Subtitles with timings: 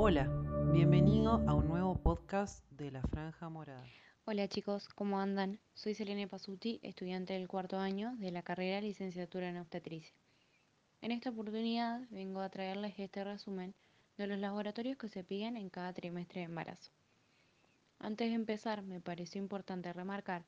[0.00, 0.28] Hola,
[0.72, 3.84] bienvenido a un nuevo podcast de La Franja Morada.
[4.26, 5.58] Hola chicos, ¿cómo andan?
[5.74, 10.14] Soy Selene Pasuti, estudiante del cuarto año de la carrera Licenciatura en Obstetricia.
[11.00, 13.74] En esta oportunidad vengo a traerles este resumen
[14.16, 16.92] de los laboratorios que se piden en cada trimestre de embarazo.
[17.98, 20.44] Antes de empezar, me pareció importante remarcar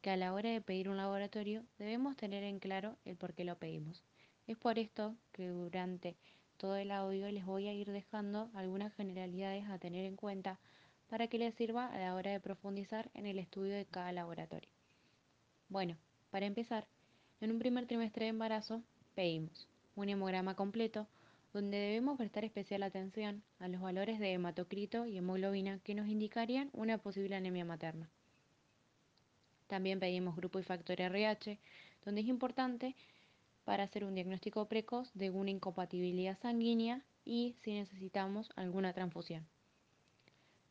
[0.00, 3.44] que a la hora de pedir un laboratorio debemos tener en claro el por qué
[3.44, 4.02] lo pedimos.
[4.46, 6.16] Es por esto que durante
[6.56, 10.58] todo el audio les voy a ir dejando algunas generalidades a tener en cuenta
[11.08, 14.70] para que les sirva a la hora de profundizar en el estudio de cada laboratorio.
[15.68, 15.96] Bueno,
[16.30, 16.86] para empezar,
[17.40, 18.82] en un primer trimestre de embarazo
[19.14, 21.06] pedimos un hemograma completo
[21.52, 26.68] donde debemos prestar especial atención a los valores de hematocrito y hemoglobina que nos indicarían
[26.72, 28.10] una posible anemia materna.
[29.68, 31.58] También pedimos grupo y factor RH,
[32.04, 32.96] donde es importante
[33.64, 39.46] para hacer un diagnóstico precoz de una incompatibilidad sanguínea y si necesitamos alguna transfusión.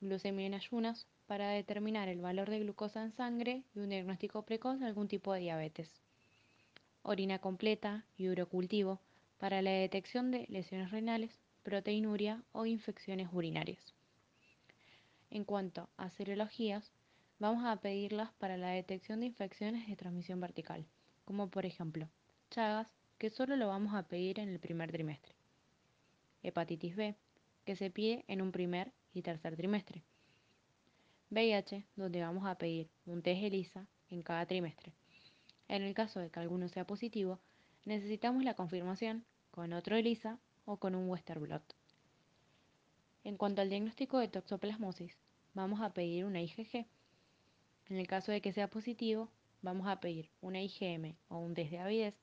[0.00, 4.80] Glucemia en ayunas para determinar el valor de glucosa en sangre y un diagnóstico precoz
[4.80, 6.00] de algún tipo de diabetes.
[7.02, 9.00] Orina completa y urocultivo
[9.38, 13.94] para la detección de lesiones renales, proteinuria o infecciones urinarias.
[15.30, 16.90] En cuanto a serologías,
[17.38, 20.84] vamos a pedirlas para la detección de infecciones de transmisión vertical,
[21.24, 22.08] como por ejemplo
[22.50, 25.36] Chagas, que solo lo vamos a pedir en el primer trimestre.
[26.42, 27.14] Hepatitis B,
[27.64, 30.02] que se pide en un primer y tercer trimestre.
[31.30, 34.92] VIH, donde vamos a pedir un test ELISA en cada trimestre.
[35.68, 37.38] En el caso de que alguno sea positivo,
[37.84, 41.76] necesitamos la confirmación con otro ELISA o con un Western blot.
[43.22, 45.16] En cuanto al diagnóstico de toxoplasmosis,
[45.54, 46.84] vamos a pedir una IgG.
[47.90, 49.28] En el caso de que sea positivo,
[49.62, 52.16] vamos a pedir una IgM o un test de avidez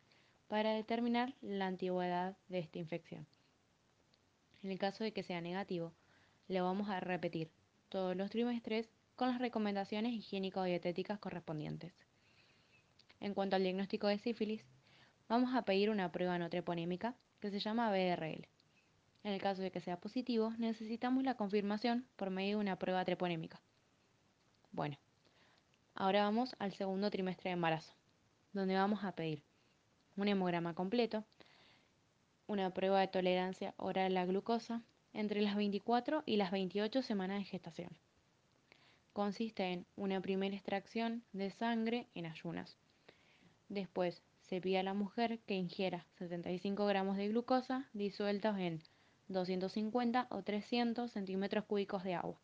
[0.48, 3.28] para determinar la antigüedad de esta infección.
[4.64, 5.94] En el caso de que sea negativo,
[6.48, 7.52] lo vamos a repetir
[7.90, 11.94] todos los trimestres con las recomendaciones higiénico-dietéticas correspondientes.
[13.20, 14.64] En cuanto al diagnóstico de sífilis,
[15.28, 18.48] vamos a pedir una prueba no treponémica que se llama BRL.
[19.24, 23.04] En el caso de que sea positivo, necesitamos la confirmación por medio de una prueba
[23.04, 23.60] treponémica.
[24.72, 24.98] Bueno,
[25.96, 27.94] ahora vamos al segundo trimestre de embarazo,
[28.54, 29.44] donde vamos a pedir
[30.18, 31.24] un hemograma completo,
[32.48, 34.84] una prueba de tolerancia oral a la glucosa
[35.14, 37.90] entre las 24 y las 28 semanas de gestación.
[39.14, 42.78] Consiste en una primera extracción de sangre en ayunas.
[43.70, 48.82] Después se pide a la mujer que ingiera 75 gramos de glucosa disueltos en
[49.28, 52.40] 250 o 300 centímetros cúbicos de agua.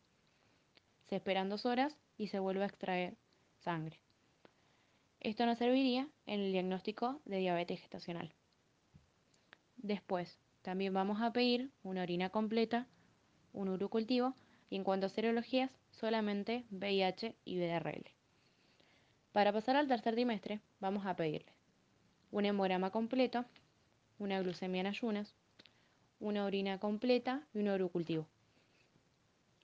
[1.08, 3.16] Se esperan dos horas y se vuelve a extraer
[3.60, 4.00] sangre.
[5.24, 8.34] Esto nos serviría en el diagnóstico de diabetes gestacional.
[9.78, 12.88] Después, también vamos a pedir una orina completa,
[13.54, 14.36] un urocultivo
[14.70, 18.04] y en cuanto a serologías, solamente VIH y VRL.
[19.32, 21.54] Para pasar al tercer trimestre, vamos a pedirle
[22.32, 23.46] un hemograma completo,
[24.20, 25.36] una glucemia en ayunas,
[26.20, 28.28] una orina completa y un urocultivo.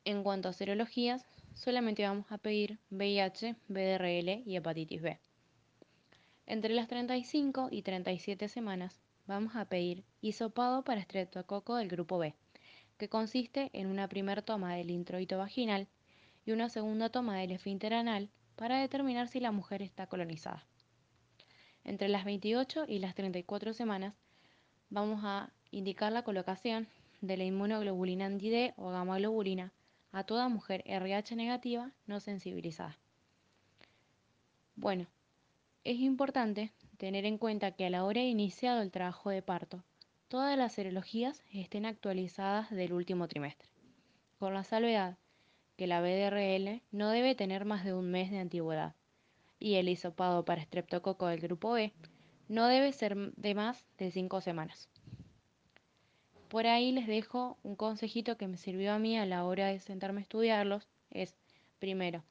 [0.05, 5.19] En cuanto a serologías, solamente vamos a pedir VIH, VRL y hepatitis B.
[6.49, 12.33] Entre las 35 y 37 semanas vamos a pedir hisopado para estreptococo del grupo B,
[12.97, 15.87] que consiste en una primera toma del introito vaginal
[16.47, 20.65] y una segunda toma del esfínter anal para determinar si la mujer está colonizada.
[21.83, 24.15] Entre las 28 y las 34 semanas
[24.89, 26.87] vamos a indicar la colocación
[27.21, 29.71] de la inmunoglobulina anti-D o gamma globulina
[30.11, 32.97] a toda mujer RH negativa no sensibilizada.
[34.75, 35.05] Bueno,
[35.83, 39.83] es importante tener en cuenta que a la hora de iniciado el trabajo de parto,
[40.27, 43.69] todas las serologías estén actualizadas del último trimestre,
[44.37, 45.17] con la salvedad
[45.77, 48.95] que la BDRL no debe tener más de un mes de antigüedad
[49.59, 51.93] y el hisopado para estreptococo del grupo B
[52.49, 54.89] no debe ser de más de 5 semanas.
[56.49, 59.79] Por ahí les dejo un consejito que me sirvió a mí a la hora de
[59.79, 61.35] sentarme a estudiarlos, es
[61.79, 62.23] primero,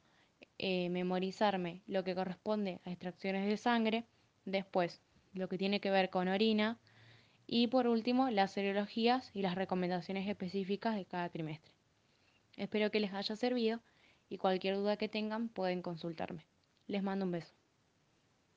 [0.59, 4.05] eh, memorizarme lo que corresponde a extracciones de sangre,
[4.45, 5.01] después
[5.33, 6.79] lo que tiene que ver con orina
[7.47, 11.73] y por último las serologías y las recomendaciones específicas de cada trimestre.
[12.57, 13.81] Espero que les haya servido
[14.29, 16.45] y cualquier duda que tengan pueden consultarme.
[16.87, 17.55] Les mando un beso.